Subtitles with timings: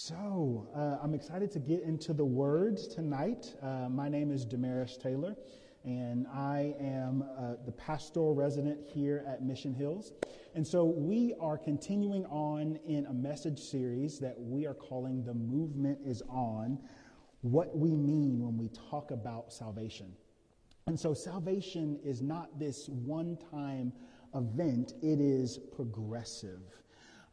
[0.00, 3.52] So, uh, I'm excited to get into the words tonight.
[3.60, 5.34] Uh, my name is Damaris Taylor,
[5.82, 10.12] and I am uh, the pastoral resident here at Mission Hills.
[10.54, 15.34] And so, we are continuing on in a message series that we are calling The
[15.34, 16.78] Movement is On
[17.40, 20.12] What We Mean When We Talk About Salvation.
[20.86, 23.92] And so, salvation is not this one time
[24.32, 26.60] event, it is progressive.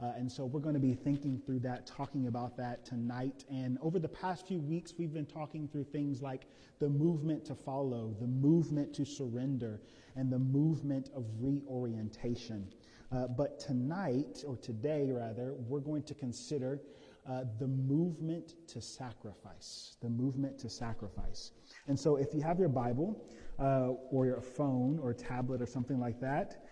[0.01, 3.45] Uh, and so we're going to be thinking through that, talking about that tonight.
[3.49, 6.47] And over the past few weeks, we've been talking through things like
[6.79, 9.81] the movement to follow, the movement to surrender,
[10.15, 12.67] and the movement of reorientation.
[13.11, 16.81] Uh, but tonight, or today rather, we're going to consider
[17.29, 19.95] uh, the movement to sacrifice.
[20.01, 21.51] The movement to sacrifice.
[21.87, 23.23] And so if you have your Bible,
[23.59, 26.64] uh, or your phone, or tablet, or something like that,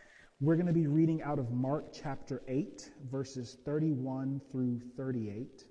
[0.44, 5.64] we're going to be reading out of Mark chapter 8, verses 31 through 38.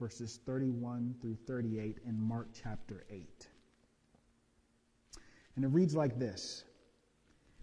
[0.00, 3.46] Verses 31 through 38 in Mark chapter 8.
[5.54, 6.64] And it reads like this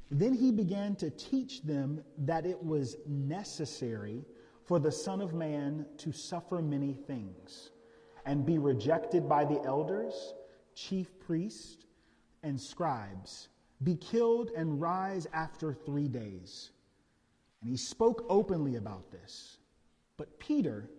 [0.10, 4.24] Then he began to teach them that it was necessary
[4.64, 7.72] for the Son of Man to suffer many things
[8.26, 10.34] and be rejected by the elders,
[10.76, 11.84] chief priests,
[12.42, 13.50] and scribes
[13.84, 16.72] be killed and rise after three days.
[17.62, 19.58] And he spoke openly about this.
[20.18, 20.90] But Peter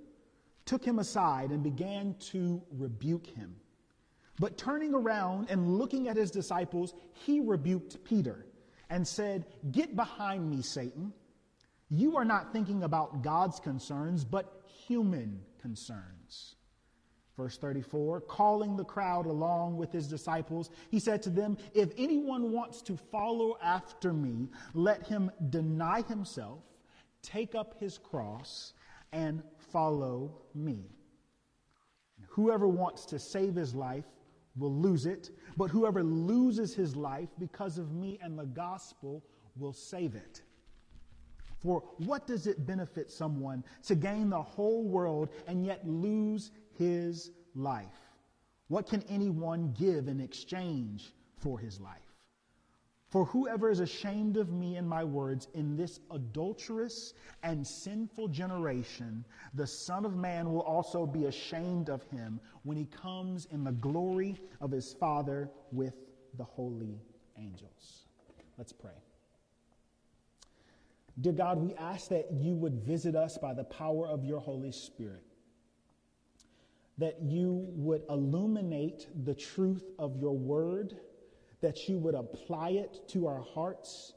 [0.64, 3.56] took him aside and began to rebuke him.
[4.38, 8.46] But turning around and looking at his disciples, he rebuked Peter
[8.90, 11.12] and said, Get behind me, Satan.
[11.88, 16.55] You are not thinking about God's concerns, but human concerns.
[17.36, 22.50] Verse 34, calling the crowd along with his disciples, he said to them, If anyone
[22.50, 26.62] wants to follow after me, let him deny himself,
[27.20, 28.72] take up his cross,
[29.12, 30.86] and follow me.
[32.28, 34.06] Whoever wants to save his life
[34.56, 39.22] will lose it, but whoever loses his life because of me and the gospel
[39.56, 40.42] will save it.
[41.58, 47.30] For what does it benefit someone to gain the whole world and yet lose his
[47.54, 47.86] life?
[48.68, 52.00] What can anyone give in exchange for his life?
[53.08, 57.14] For whoever is ashamed of me and my words in this adulterous
[57.44, 62.86] and sinful generation, the Son of Man will also be ashamed of him when he
[62.86, 65.94] comes in the glory of his Father with
[66.36, 67.00] the holy
[67.38, 68.06] angels.
[68.58, 68.90] Let's pray.
[71.20, 74.72] Dear God, we ask that you would visit us by the power of your Holy
[74.72, 75.22] Spirit
[76.98, 80.96] that you would illuminate the truth of your word,
[81.60, 84.14] that you would apply it to our hearts,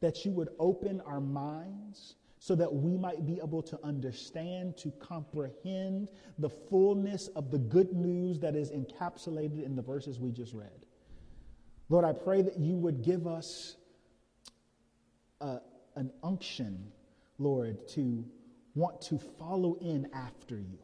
[0.00, 4.90] that you would open our minds so that we might be able to understand, to
[4.92, 10.52] comprehend the fullness of the good news that is encapsulated in the verses we just
[10.52, 10.86] read.
[11.88, 13.76] Lord, I pray that you would give us
[15.40, 15.58] uh,
[15.94, 16.90] an unction,
[17.38, 18.24] Lord, to
[18.74, 20.78] want to follow in after you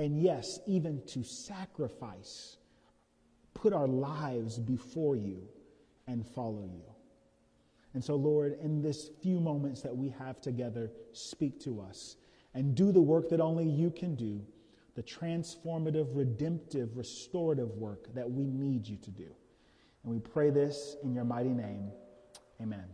[0.00, 2.56] and yes, even to sacrifice,
[3.52, 5.46] put our lives before you
[6.06, 6.82] and follow you.
[7.92, 12.16] And so, Lord, in this few moments that we have together, speak to us
[12.54, 14.40] and do the work that only you can do,
[14.94, 19.28] the transformative, redemptive, restorative work that we need you to do.
[20.02, 21.90] And we pray this in your mighty name.
[22.58, 22.86] Amen.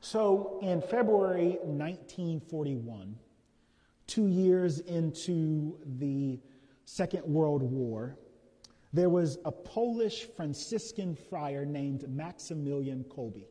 [0.00, 3.14] So, in February 1941,
[4.08, 6.40] two years into the
[6.86, 8.18] Second World War,
[8.92, 13.44] there was a Polish Franciscan friar named Maximilian Kolbe.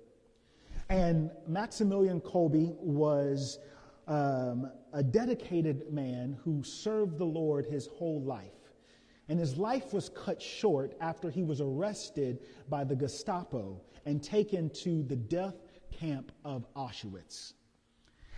[0.90, 3.59] And Maximilian Kolbe was
[4.07, 8.51] um, a dedicated man who served the Lord his whole life.
[9.29, 12.39] And his life was cut short after he was arrested
[12.69, 15.56] by the Gestapo and taken to the death
[15.91, 17.53] camp of Auschwitz.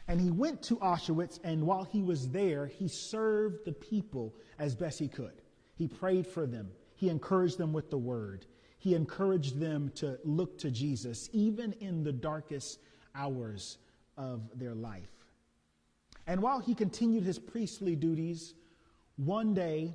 [0.09, 4.74] And he went to Auschwitz, and while he was there, he served the people as
[4.74, 5.44] best he could.
[5.75, 8.48] He prayed for them, he encouraged them with the word,
[8.80, 12.80] he encouraged them to look to Jesus, even in the darkest
[13.13, 13.78] hours
[14.18, 15.12] of their life.
[16.25, 18.56] And while he continued his priestly duties,
[19.18, 19.94] one day,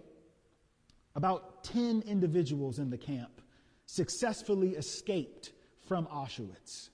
[1.16, 3.40] about 10 individuals in the camp
[3.86, 5.52] successfully escaped
[5.88, 6.90] from Auschwitz.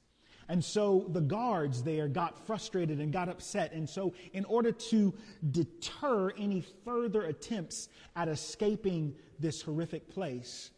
[0.51, 3.73] And so the guards there got frustrated and got upset.
[3.73, 5.15] And so, in order to
[5.53, 10.73] deter any further attempts at escaping this horrific place,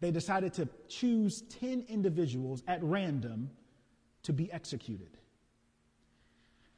[0.00, 3.50] they decided to choose 10 individuals at random
[4.22, 5.18] to be executed.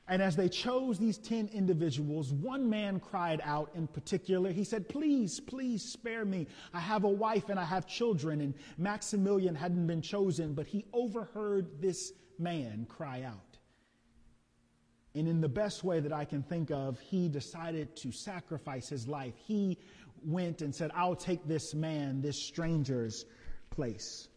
[0.09, 4.51] And as they chose these 10 individuals, one man cried out in particular.
[4.51, 6.49] He said, Please, please spare me.
[6.75, 8.41] I have a wife and I have children.
[8.41, 13.59] And Maximilian hadn't been chosen, but he overheard this man cry out.
[15.15, 19.09] And in the best way that I can think of, he decided to sacrifice his
[19.09, 19.35] life.
[19.47, 19.79] He
[20.25, 23.25] went and said, I'll take this man, this stranger's
[23.71, 24.29] place.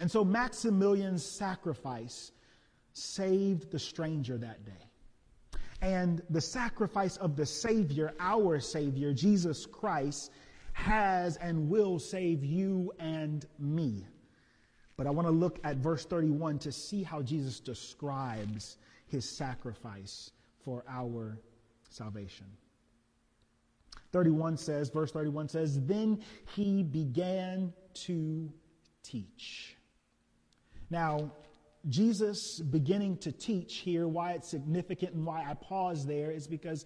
[0.00, 2.30] And so Maximilian's sacrifice
[2.92, 4.72] saved the stranger that day.
[5.80, 10.30] And the sacrifice of the Savior, our Savior, Jesus Christ,
[10.72, 14.06] has and will save you and me.
[14.98, 20.32] But I want to look at verse 31 to see how Jesus describes his sacrifice
[20.64, 21.38] for our
[21.88, 22.46] salvation.
[24.12, 26.22] 31 says, verse 31 says, Then
[26.54, 28.52] he began to
[29.04, 29.76] teach.
[30.90, 31.30] Now,
[31.88, 36.84] Jesus beginning to teach here, why it's significant and why I pause there is because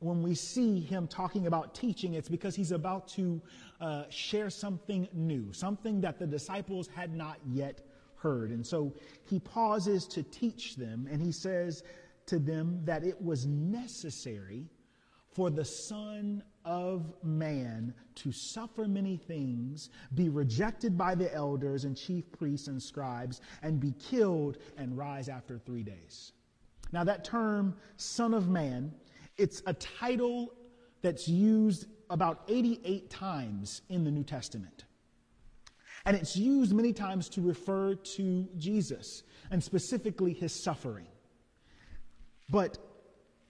[0.00, 3.40] when we see him talking about teaching, it's because he's about to
[3.80, 7.80] uh, share something new, something that the disciples had not yet
[8.16, 8.50] heard.
[8.50, 8.92] And so
[9.24, 11.82] he pauses to teach them, and he says
[12.26, 14.66] to them that it was necessary
[15.32, 21.96] for the Son of Man to suffer many things, be rejected by the elders and
[21.96, 26.32] chief priests and scribes, and be killed and rise after three days.
[26.92, 28.92] Now, that term, Son of Man,
[29.38, 30.52] it's a title
[31.02, 34.84] that's used about 88 times in the New Testament.
[36.04, 41.08] And it's used many times to refer to Jesus and specifically his suffering.
[42.48, 42.78] But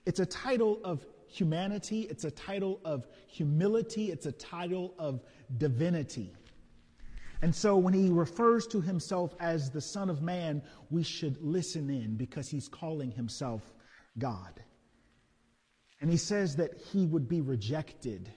[0.06, 5.22] it's a title of humanity, it's a title of humility, it's a title of
[5.58, 6.32] divinity.
[7.42, 11.90] And so when he refers to himself as the Son of Man, we should listen
[11.90, 13.62] in because he's calling himself
[14.18, 14.62] God.
[16.00, 18.30] And he says that he would be rejected.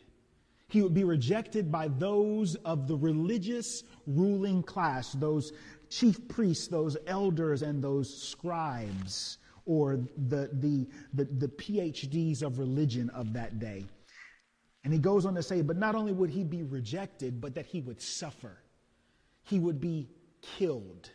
[0.68, 5.52] He would be rejected by those of the religious ruling class, those
[5.90, 9.98] chief priests, those elders, and those scribes or
[10.28, 13.86] the, the, the, the PhDs of religion of that day.
[14.84, 17.66] And he goes on to say, but not only would he be rejected, but that
[17.66, 18.58] he would suffer.
[19.44, 20.10] He would be
[20.42, 21.12] killed.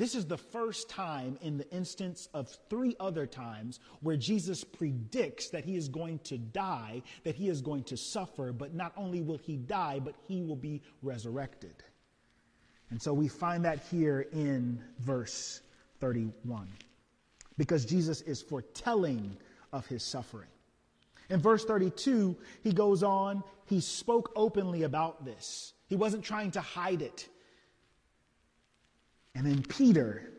[0.00, 5.50] This is the first time in the instance of three other times where Jesus predicts
[5.50, 9.20] that he is going to die, that he is going to suffer, but not only
[9.20, 11.74] will he die, but he will be resurrected.
[12.88, 15.60] And so we find that here in verse
[16.00, 16.66] 31
[17.58, 19.36] because Jesus is foretelling
[19.70, 20.48] of his suffering.
[21.28, 25.74] In verse 32, he goes on, he spoke openly about this.
[25.88, 27.28] He wasn't trying to hide it.
[29.40, 30.30] And then Peter,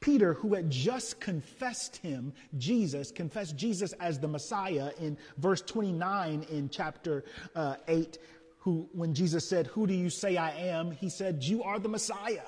[0.00, 6.44] Peter, who had just confessed him, Jesus, confessed Jesus as the Messiah in verse 29
[6.50, 7.22] in chapter
[7.54, 8.18] uh, 8,
[8.58, 10.90] who, when Jesus said, Who do you say I am?
[10.90, 12.42] He said, You are the Messiah.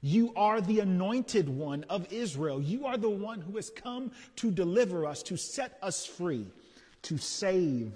[0.00, 2.62] You are the anointed one of Israel.
[2.62, 6.46] You are the one who has come to deliver us, to set us free,
[7.02, 7.90] to save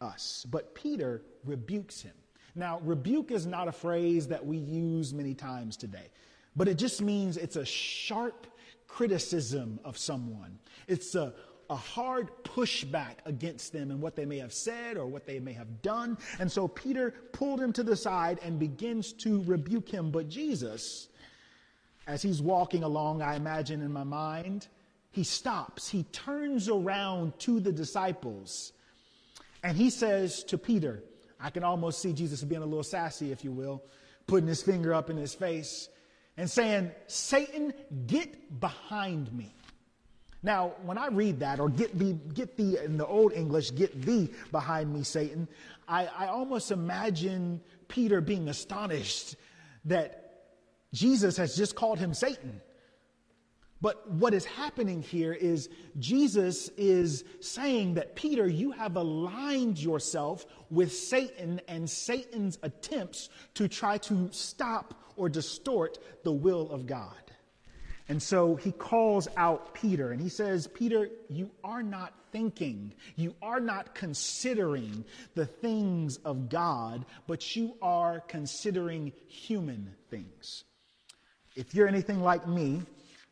[0.00, 0.44] us.
[0.50, 2.14] But Peter rebukes him.
[2.56, 6.10] Now, rebuke is not a phrase that we use many times today,
[6.56, 8.46] but it just means it's a sharp
[8.86, 10.58] criticism of someone.
[10.86, 11.32] It's a,
[11.70, 15.54] a hard pushback against them and what they may have said or what they may
[15.54, 16.18] have done.
[16.38, 20.10] And so Peter pulled him to the side and begins to rebuke him.
[20.10, 21.08] But Jesus,
[22.06, 24.68] as he's walking along, I imagine in my mind,
[25.10, 25.88] he stops.
[25.88, 28.72] He turns around to the disciples
[29.62, 31.02] and he says to Peter,
[31.40, 33.82] I can almost see Jesus being a little sassy, if you will,
[34.26, 35.88] putting his finger up in his face
[36.36, 37.72] and saying, Satan,
[38.06, 39.54] get behind me.
[40.42, 44.02] Now, when I read that, or get thee, get thee in the old English, get
[44.02, 45.46] thee behind me, Satan,
[45.86, 49.36] I, I almost imagine Peter being astonished
[49.84, 50.48] that
[50.92, 52.60] Jesus has just called him Satan.
[53.80, 60.46] But what is happening here is Jesus is saying that, Peter, you have aligned yourself
[60.70, 67.16] with Satan and Satan's attempts to try to stop or distort the will of God.
[68.08, 73.34] And so he calls out Peter and he says, Peter, you are not thinking, you
[73.40, 75.04] are not considering
[75.34, 80.64] the things of God, but you are considering human things.
[81.54, 82.82] If you're anything like me,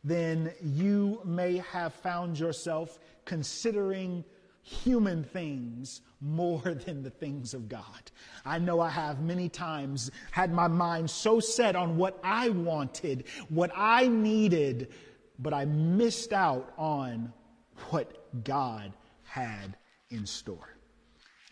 [0.03, 4.23] then you may have found yourself considering
[4.63, 8.11] human things more than the things of God.
[8.45, 13.25] I know I have many times had my mind so set on what I wanted,
[13.49, 14.89] what I needed,
[15.39, 17.33] but I missed out on
[17.89, 19.77] what God had
[20.09, 20.75] in store.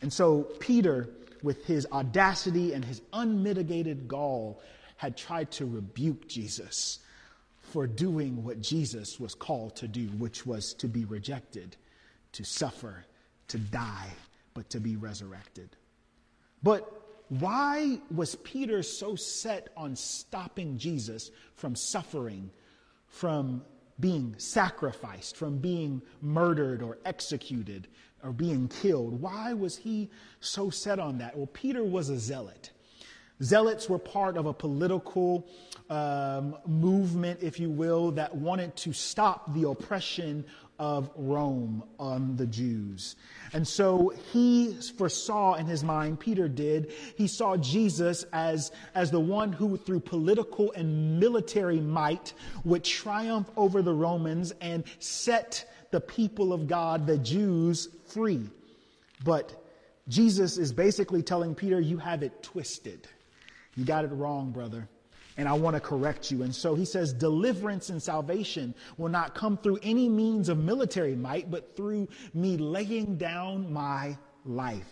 [0.01, 1.09] And so Peter,
[1.41, 4.61] with his audacity and his unmitigated gall,
[4.97, 6.99] had tried to rebuke Jesus
[7.61, 11.77] for doing what Jesus was called to do, which was to be rejected,
[12.33, 13.05] to suffer,
[13.47, 14.07] to die,
[14.53, 15.69] but to be resurrected.
[16.63, 22.49] But why was Peter so set on stopping Jesus from suffering,
[23.07, 23.63] from
[23.99, 27.87] being sacrificed, from being murdered or executed
[28.23, 29.21] or being killed?
[29.21, 30.09] Why was he
[30.39, 31.37] so set on that?
[31.37, 32.71] Well, Peter was a zealot.
[33.41, 35.47] Zealots were part of a political
[35.89, 40.45] um, movement, if you will, that wanted to stop the oppression
[40.79, 43.15] of Rome on the Jews.
[43.53, 49.19] And so he foresaw in his mind, Peter did, he saw Jesus as, as the
[49.19, 52.33] one who, through political and military might,
[52.63, 58.49] would triumph over the Romans and set the people of God, the Jews, free.
[59.23, 59.63] But
[60.07, 63.07] Jesus is basically telling Peter, You have it twisted.
[63.75, 64.87] You got it wrong, brother
[65.39, 66.43] and I want to correct you.
[66.43, 71.15] And so he says, deliverance and salvation will not come through any means of military
[71.15, 74.91] might, but through me laying down my life.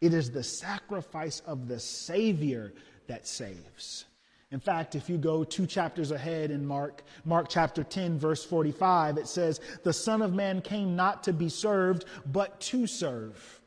[0.00, 2.72] It is the sacrifice of the Savior
[3.06, 4.06] that saves.
[4.50, 9.16] In fact, if you go two chapters ahead in Mark, Mark chapter 10, verse 45,
[9.16, 13.60] it says, The Son of Man came not to be served, but to serve,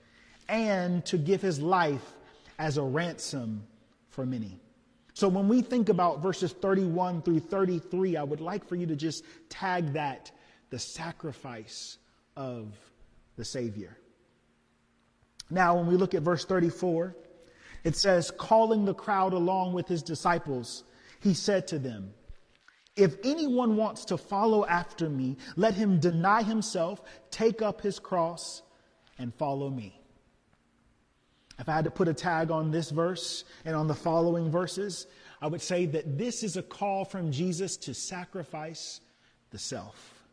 [0.49, 2.15] and to give his life
[2.59, 3.65] as a ransom
[4.09, 4.59] for many.
[5.15, 8.97] So when we think about verses 31 through 33, I would like for you to
[8.97, 10.29] just tag that
[10.71, 11.97] the sacrifice
[12.35, 12.75] of
[13.37, 13.97] the Savior.
[15.49, 17.15] Now, when we look at verse 34,
[17.85, 20.83] it says, calling the crowd along with his disciples,
[21.21, 22.13] he said to them,
[22.97, 28.63] If anyone wants to follow after me, let him deny himself, take up his cross,
[29.17, 30.04] and follow me.
[31.59, 35.07] If I had to put a tag on this verse and on the following verses,
[35.41, 38.99] I would say that this is a call from Jesus to sacrifice
[39.51, 40.23] the self.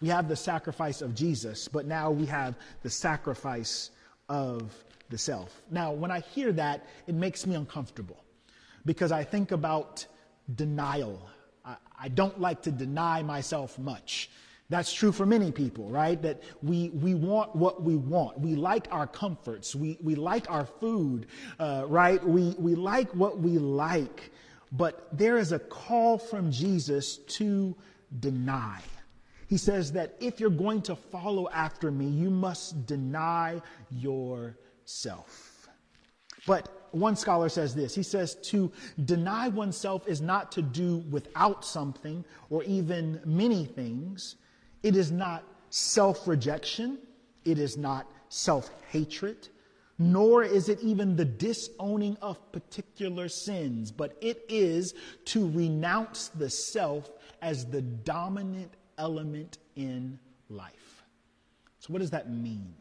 [0.00, 3.90] We have the sacrifice of Jesus, but now we have the sacrifice
[4.28, 4.72] of
[5.10, 5.62] the self.
[5.70, 8.24] Now, when I hear that, it makes me uncomfortable
[8.84, 10.06] because I think about
[10.54, 11.28] denial.
[11.64, 14.30] I, I don't like to deny myself much.
[14.72, 16.20] That's true for many people, right?
[16.22, 18.40] That we, we want what we want.
[18.40, 19.76] We like our comforts.
[19.76, 21.26] We, we like our food,
[21.58, 22.24] uh, right?
[22.26, 24.32] We, we like what we like.
[24.72, 27.76] But there is a call from Jesus to
[28.18, 28.80] deny.
[29.46, 33.60] He says that if you're going to follow after me, you must deny
[33.90, 35.68] yourself.
[36.46, 38.72] But one scholar says this he says, to
[39.04, 44.36] deny oneself is not to do without something or even many things
[44.82, 46.98] it is not self rejection,
[47.44, 49.48] it is not self hatred,
[49.98, 54.94] nor is it even the disowning of particular sins, but it is
[55.26, 57.10] to renounce the self
[57.40, 61.04] as the dominant element in life.
[61.78, 62.74] So, what does that mean?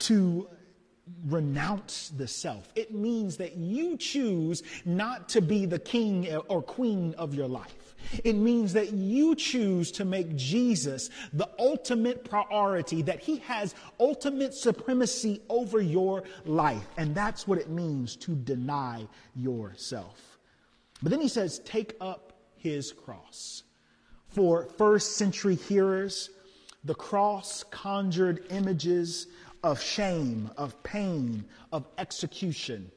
[0.00, 0.48] To
[1.26, 2.68] renounce the self.
[2.74, 7.85] It means that you choose not to be the king or queen of your life.
[8.24, 14.54] It means that you choose to make Jesus the ultimate priority, that he has ultimate
[14.54, 16.86] supremacy over your life.
[16.96, 20.38] And that's what it means to deny yourself.
[21.02, 23.62] But then he says, take up his cross.
[24.28, 26.30] For first century hearers,
[26.84, 29.26] the cross conjured images
[29.62, 32.90] of shame, of pain, of execution.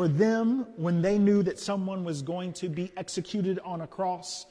[0.00, 4.46] For them, when they knew that someone was going to be executed on a cross,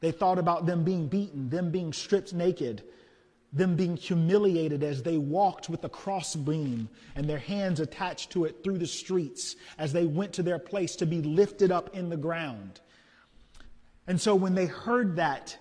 [0.00, 2.82] they thought about them being beaten, them being stripped naked,
[3.52, 8.64] them being humiliated as they walked with a crossbeam and their hands attached to it
[8.64, 12.16] through the streets as they went to their place to be lifted up in the
[12.16, 12.80] ground.
[14.08, 15.56] And so when they heard that,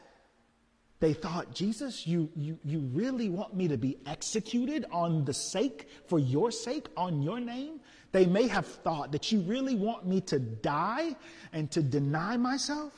[1.01, 5.87] they thought, Jesus, you, you, you really want me to be executed on the sake,
[6.07, 7.79] for your sake, on your name?
[8.13, 11.15] They may have thought that you really want me to die
[11.51, 12.93] and to deny myself.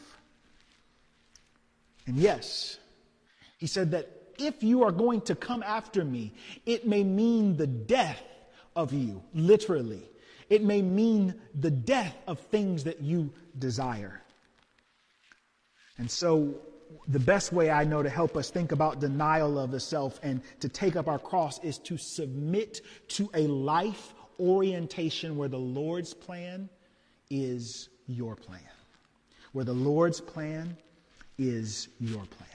[2.05, 2.77] And yes,
[3.57, 6.33] he said that if you are going to come after me,
[6.65, 8.21] it may mean the death
[8.75, 10.03] of you, literally.
[10.49, 14.21] It may mean the death of things that you desire.
[15.97, 16.55] And so,
[17.07, 20.41] the best way I know to help us think about denial of the self and
[20.59, 26.13] to take up our cross is to submit to a life orientation where the Lord's
[26.13, 26.69] plan
[27.29, 28.61] is your plan.
[29.53, 30.75] Where the Lord's plan
[31.37, 32.49] is your plan.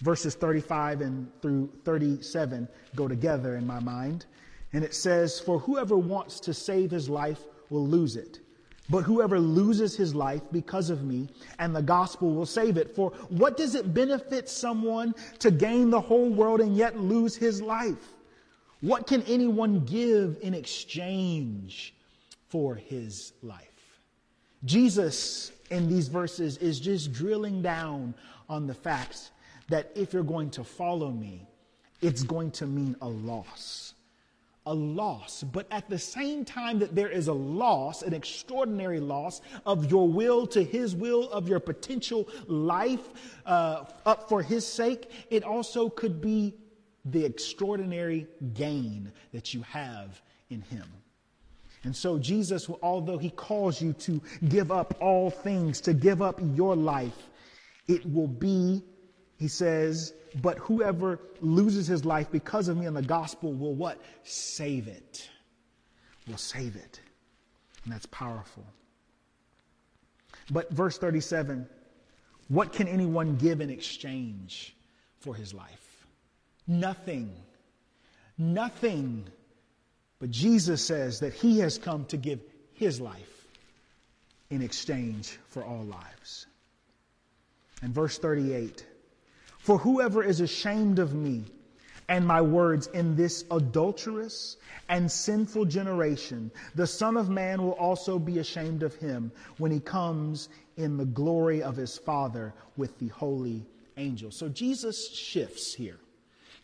[0.00, 4.26] Verses 35 and through 37 go together in my mind.
[4.72, 8.40] And it says, For whoever wants to save his life will lose it.
[8.88, 12.94] But whoever loses his life because of me and the gospel will save it.
[12.94, 17.60] For what does it benefit someone to gain the whole world and yet lose his
[17.60, 18.15] life?
[18.86, 21.92] What can anyone give in exchange
[22.46, 23.98] for his life?
[24.64, 28.14] Jesus in these verses is just drilling down
[28.48, 29.32] on the fact
[29.70, 31.48] that if you're going to follow me,
[32.00, 33.94] it's going to mean a loss
[34.68, 35.44] a loss.
[35.44, 40.08] But at the same time that there is a loss, an extraordinary loss of your
[40.08, 43.08] will to his will, of your potential life
[43.46, 46.52] uh, up for his sake, it also could be
[47.10, 50.20] the extraordinary gain that you have
[50.50, 50.86] in him.
[51.84, 56.40] And so, Jesus, although he calls you to give up all things, to give up
[56.42, 57.30] your life,
[57.86, 58.82] it will be,
[59.38, 64.00] he says, but whoever loses his life because of me and the gospel will what?
[64.24, 65.28] Save it.
[66.26, 67.00] Will save it.
[67.84, 68.64] And that's powerful.
[70.50, 71.68] But verse 37
[72.48, 74.76] what can anyone give in exchange
[75.18, 75.85] for his life?
[76.66, 77.32] Nothing.
[78.38, 79.26] Nothing.
[80.18, 82.40] But Jesus says that he has come to give
[82.74, 83.46] his life
[84.50, 86.46] in exchange for all lives.
[87.82, 88.84] And verse 38
[89.66, 91.42] for whoever is ashamed of me
[92.08, 94.58] and my words in this adulterous
[94.88, 99.80] and sinful generation, the Son of Man will also be ashamed of him when he
[99.80, 104.36] comes in the glory of his Father with the holy angels.
[104.36, 105.98] So Jesus shifts here.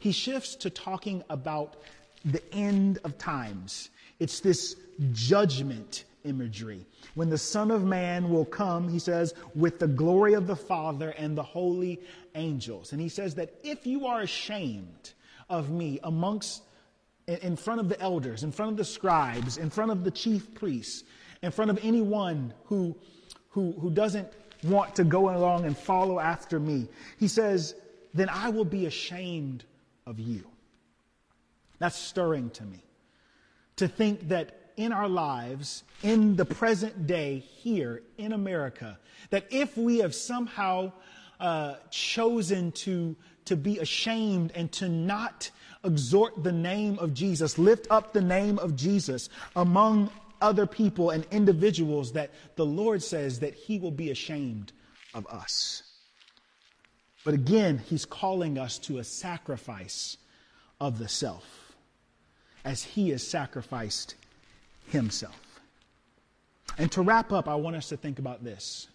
[0.02, 1.76] He shifts to talking about
[2.24, 3.90] the end of times.
[4.18, 4.74] It's this
[5.12, 6.84] judgment imagery.
[7.14, 11.10] When the Son of Man will come, he says, with the glory of the Father
[11.10, 12.00] and the holy
[12.34, 12.90] angels.
[12.90, 15.12] And he says that if you are ashamed
[15.48, 16.64] of me amongst,
[17.28, 20.52] in front of the elders, in front of the scribes, in front of the chief
[20.52, 21.04] priests,
[21.42, 22.96] in front of anyone who,
[23.50, 24.26] who, who doesn't
[24.64, 26.88] want to go along and follow after me,
[27.20, 27.76] he says,
[28.14, 29.62] then I will be ashamed
[30.06, 30.44] of you.
[31.78, 32.84] That's stirring to me.
[33.76, 38.98] To think that in our lives, in the present day here in America,
[39.30, 40.92] that if we have somehow
[41.40, 45.50] uh, chosen to, to be ashamed and to not
[45.84, 50.10] exhort the name of Jesus, lift up the name of Jesus among
[50.40, 54.72] other people and individuals, that the Lord says that He will be ashamed
[55.14, 55.91] of us.
[57.24, 60.16] But again, He's calling us to a sacrifice
[60.80, 61.74] of the self
[62.64, 64.16] as He has sacrificed
[64.92, 65.60] himself.
[66.78, 68.88] And to wrap up, I want us to think about this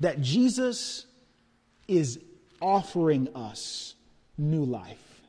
[0.00, 1.06] that Jesus
[1.86, 2.18] is
[2.62, 3.94] offering us
[4.38, 5.20] new life.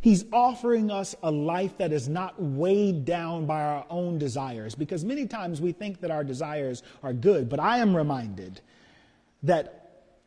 [0.00, 5.04] He's offering us a life that is not weighed down by our own desires because
[5.04, 8.60] many times we think that our desires are good, but I am reminded
[9.44, 9.81] that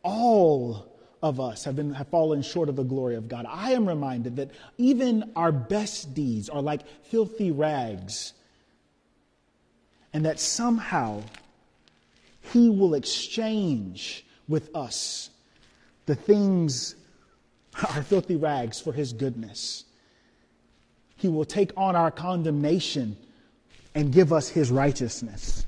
[0.05, 3.47] all of us have, been, have fallen short of the glory of God.
[3.49, 8.33] I am reminded that even our best deeds are like filthy rags,
[10.13, 11.23] and that somehow
[12.53, 15.31] He will exchange with us
[16.05, 16.95] the things,
[17.95, 19.85] our filthy rags, for His goodness.
[21.17, 23.17] He will take on our condemnation
[23.95, 25.65] and give us His righteousness.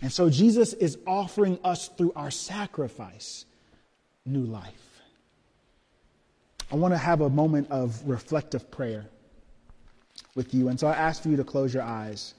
[0.00, 3.44] And so Jesus is offering us through our sacrifice
[4.24, 5.02] new life.
[6.70, 9.06] I want to have a moment of reflective prayer
[10.34, 10.68] with you.
[10.68, 12.34] And so I ask for you to close your eyes.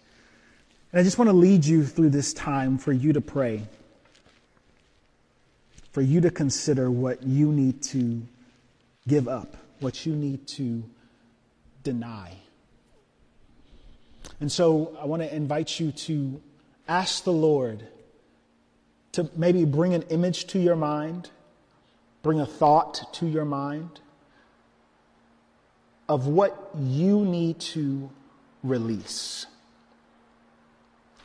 [0.92, 3.64] And I just want to lead you through this time for you to pray,
[5.92, 8.22] for you to consider what you need to
[9.08, 10.84] give up, what you need to
[11.84, 12.36] deny.
[14.40, 16.42] And so I want to invite you to
[16.90, 17.88] ask the Lord
[19.14, 21.30] to maybe bring an image to your mind
[22.22, 24.02] bring a thought to your mind
[26.08, 28.10] of what you need to
[28.64, 29.46] release,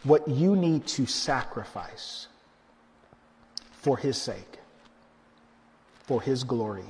[0.03, 2.29] what you need to sacrifice
[3.73, 4.59] for His sake,
[6.05, 6.85] for His glory.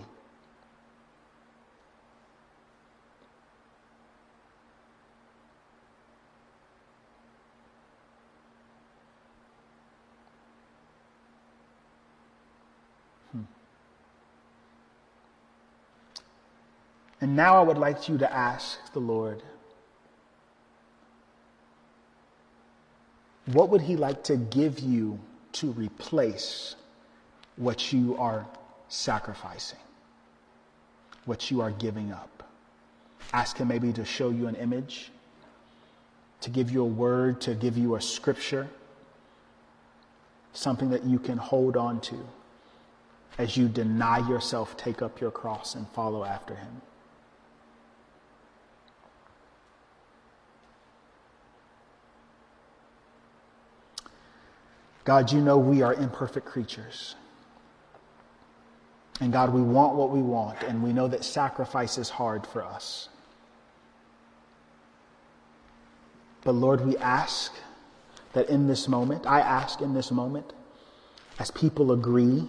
[17.24, 19.42] And now I would like you to ask the Lord,
[23.46, 25.18] what would He like to give you
[25.52, 26.76] to replace
[27.56, 28.44] what you are
[28.88, 29.78] sacrificing,
[31.24, 32.42] what you are giving up.
[33.32, 35.10] Ask Him maybe to show you an image,
[36.42, 38.68] to give you a word, to give you a scripture,
[40.52, 42.18] something that you can hold on to
[43.38, 46.82] as you deny yourself, take up your cross, and follow after Him.
[55.04, 57.14] God, you know we are imperfect creatures.
[59.20, 62.64] And God, we want what we want, and we know that sacrifice is hard for
[62.64, 63.08] us.
[66.42, 67.54] But Lord, we ask
[68.32, 70.52] that in this moment, I ask in this moment,
[71.38, 72.46] as people agree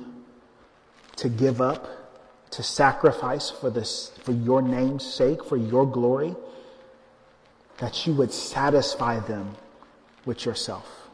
[1.18, 1.88] to give up,
[2.52, 6.36] to sacrifice for this, for your name's sake, for your glory,
[7.78, 9.56] that you would satisfy them
[10.26, 11.05] with yourself.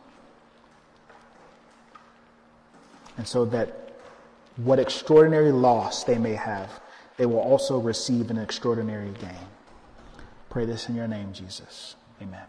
[3.17, 3.93] And so that
[4.57, 6.81] what extraordinary loss they may have,
[7.17, 9.47] they will also receive an extraordinary gain.
[10.49, 11.95] Pray this in your name, Jesus.
[12.21, 12.45] Amen.